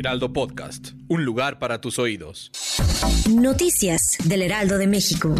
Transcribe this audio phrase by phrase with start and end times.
[0.00, 0.92] Heraldo Podcast.
[1.08, 2.50] Un lugar para tus oídos.
[3.28, 5.34] Noticias del Heraldo de México.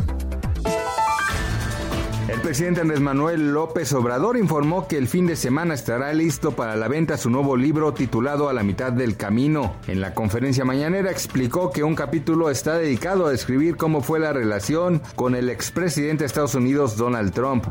[2.28, 6.76] El presidente Andrés Manuel López Obrador informó que el fin de semana estará listo para
[6.76, 9.76] la venta su nuevo libro titulado A la mitad del camino.
[9.86, 14.34] En la conferencia mañanera explicó que un capítulo está dedicado a describir cómo fue la
[14.34, 17.64] relación con el expresidente de Estados Unidos Donald Trump.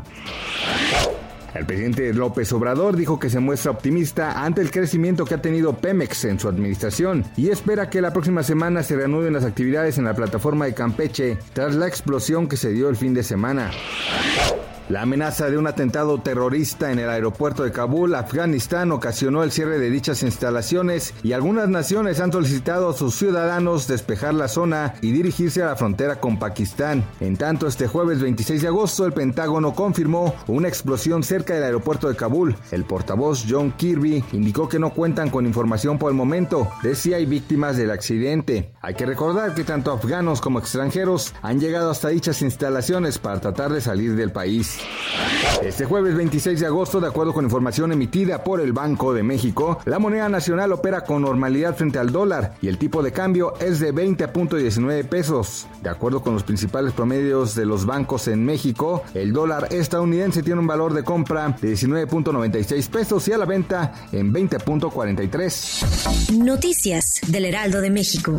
[1.54, 5.76] El presidente López Obrador dijo que se muestra optimista ante el crecimiento que ha tenido
[5.76, 10.04] Pemex en su administración y espera que la próxima semana se reanuden las actividades en
[10.04, 13.70] la plataforma de Campeche tras la explosión que se dio el fin de semana.
[14.90, 19.78] La amenaza de un atentado terrorista en el aeropuerto de Kabul, Afganistán, ocasionó el cierre
[19.78, 25.12] de dichas instalaciones y algunas naciones han solicitado a sus ciudadanos despejar la zona y
[25.12, 27.04] dirigirse a la frontera con Pakistán.
[27.20, 32.08] En tanto, este jueves 26 de agosto, el Pentágono confirmó una explosión cerca del aeropuerto
[32.08, 32.56] de Kabul.
[32.72, 37.14] El portavoz John Kirby indicó que no cuentan con información por el momento de si
[37.14, 38.72] hay víctimas del accidente.
[38.80, 43.72] Hay que recordar que tanto afganos como extranjeros han llegado hasta dichas instalaciones para tratar
[43.72, 44.79] de salir del país.
[45.62, 49.78] Este jueves 26 de agosto, de acuerdo con información emitida por el Banco de México,
[49.84, 53.78] la moneda nacional opera con normalidad frente al dólar y el tipo de cambio es
[53.78, 55.66] de 20.19 pesos.
[55.82, 60.60] De acuerdo con los principales promedios de los bancos en México, el dólar estadounidense tiene
[60.60, 66.38] un valor de compra de 19.96 pesos y a la venta en 20.43.
[66.38, 68.38] Noticias del Heraldo de México.